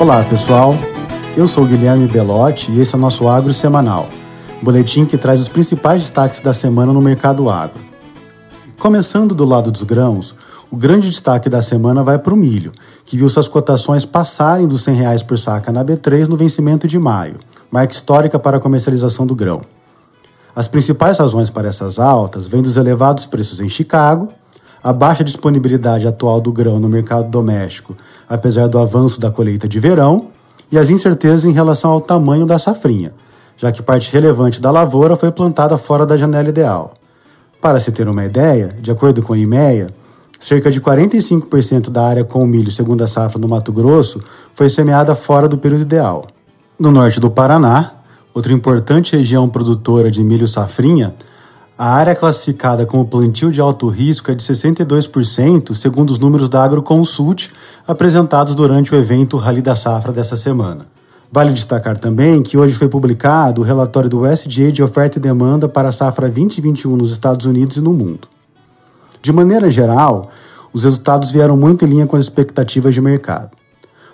[0.00, 0.74] Olá, pessoal.
[1.36, 4.08] Eu sou Guilherme Belotti e esse é o nosso Agro Semanal,
[4.62, 7.80] boletim que traz os principais destaques da semana no mercado agro.
[8.78, 10.36] Começando do lado dos grãos,
[10.70, 12.70] o grande destaque da semana vai para o milho,
[13.04, 16.96] que viu suas cotações passarem dos 100 reais por saca na B3 no vencimento de
[16.96, 19.62] maio, marca histórica para a comercialização do grão.
[20.54, 24.28] As principais razões para essas altas vêm dos elevados preços em Chicago,
[24.82, 27.96] a baixa disponibilidade atual do grão no mercado doméstico,
[28.28, 30.26] apesar do avanço da colheita de verão,
[30.70, 33.12] e as incertezas em relação ao tamanho da safrinha,
[33.56, 36.94] já que parte relevante da lavoura foi plantada fora da janela ideal.
[37.60, 39.88] Para se ter uma ideia, de acordo com a IMEA,
[40.38, 44.22] cerca de 45% da área com milho segundo a safra no Mato Grosso
[44.54, 46.26] foi semeada fora do período ideal.
[46.78, 47.94] No norte do Paraná,
[48.32, 51.14] outra importante região produtora de milho safrinha,
[51.78, 56.64] a área classificada como plantio de alto risco é de 62%, segundo os números da
[56.64, 57.50] Agroconsult
[57.86, 60.88] apresentados durante o evento Rally da Safra dessa semana.
[61.30, 65.68] Vale destacar também que hoje foi publicado o relatório do USDA de oferta e demanda
[65.68, 68.26] para a safra 2021 nos Estados Unidos e no mundo.
[69.22, 70.30] De maneira geral,
[70.72, 73.50] os resultados vieram muito em linha com as expectativas de mercado.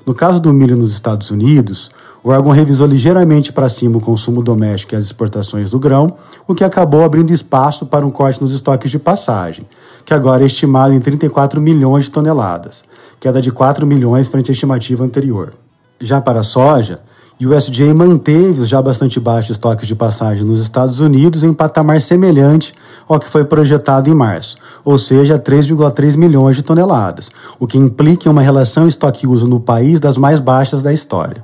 [0.04, 1.90] No caso do milho nos Estados Unidos,
[2.24, 6.14] o órgão revisou ligeiramente para cima o consumo doméstico e as exportações do grão,
[6.48, 9.66] o que acabou abrindo espaço para um corte nos estoques de passagem,
[10.06, 12.82] que agora é estimado em 34 milhões de toneladas,
[13.20, 15.52] queda de 4 milhões frente à estimativa anterior.
[16.00, 17.00] Já para a soja,
[17.38, 22.00] o USDA manteve os já bastante baixos estoques de passagem nos Estados Unidos em patamar
[22.00, 22.72] semelhante
[23.06, 27.30] ao que foi projetado em março, ou seja, 3,3 milhões de toneladas,
[27.60, 31.42] o que implica uma relação estoque-uso no país das mais baixas da história.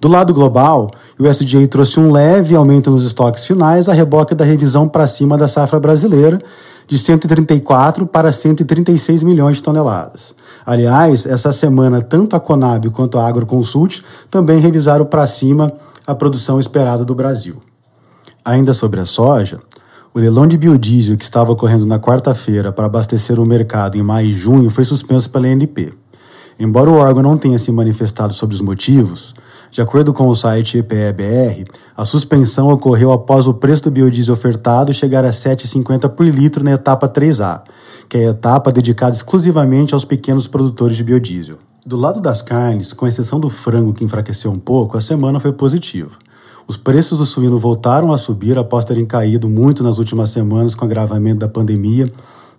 [0.00, 4.46] Do lado global, o USDA trouxe um leve aumento nos estoques finais a reboque da
[4.46, 6.40] revisão para cima da safra brasileira,
[6.88, 10.34] de 134 para 136 milhões de toneladas.
[10.64, 15.70] Aliás, essa semana, tanto a Conab quanto a Agroconsult também revisaram para cima
[16.06, 17.58] a produção esperada do Brasil.
[18.42, 19.60] Ainda sobre a soja,
[20.14, 24.28] o leilão de biodiesel que estava ocorrendo na quarta-feira para abastecer o mercado em maio
[24.28, 25.92] e junho foi suspenso pela ANP.
[26.58, 29.34] Embora o órgão não tenha se manifestado sobre os motivos,
[29.70, 31.64] de acordo com o site EPEBR,
[31.96, 36.64] a suspensão ocorreu após o preço do biodiesel ofertado chegar a R$ 7,50 por litro
[36.64, 37.62] na etapa 3A,
[38.08, 41.58] que é a etapa dedicada exclusivamente aos pequenos produtores de biodiesel.
[41.86, 45.52] Do lado das carnes, com exceção do frango que enfraqueceu um pouco, a semana foi
[45.52, 46.10] positiva.
[46.66, 50.84] Os preços do suíno voltaram a subir após terem caído muito nas últimas semanas com
[50.84, 52.10] o agravamento da pandemia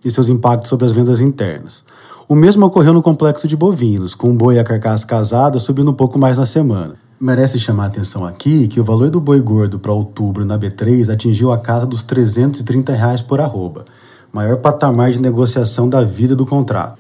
[0.04, 1.84] e seus impactos sobre as vendas internas.
[2.32, 5.92] O mesmo ocorreu no complexo de bovinos, com o boi e a carcaça casada subindo
[5.92, 6.94] um pouco mais na semana.
[7.20, 11.12] Merece chamar a atenção aqui que o valor do boi gordo para outubro na B3
[11.12, 13.84] atingiu a casa dos 330 reais por arroba,
[14.32, 17.00] maior patamar de negociação da vida do contrato.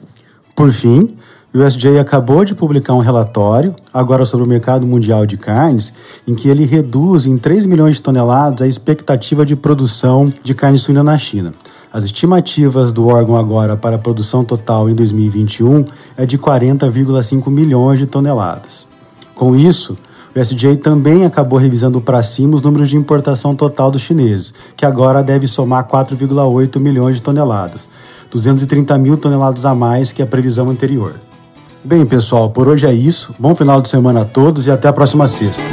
[0.53, 1.15] Por fim,
[1.55, 5.93] o USDA acabou de publicar um relatório, agora sobre o mercado mundial de carnes,
[6.27, 10.77] em que ele reduz em 3 milhões de toneladas a expectativa de produção de carne
[10.77, 11.53] suína na China.
[11.93, 15.85] As estimativas do órgão agora para a produção total em 2021
[16.15, 18.87] é de 40,5 milhões de toneladas.
[19.35, 19.97] Com isso,
[20.33, 24.85] o SDA também acabou revisando para cima os números de importação total dos chineses, que
[24.85, 27.89] agora deve somar 4,8 milhões de toneladas,
[28.31, 31.15] 230 mil toneladas a mais que a previsão anterior.
[31.83, 33.35] Bem, pessoal, por hoje é isso.
[33.37, 35.70] Bom final de semana a todos e até a próxima sexta.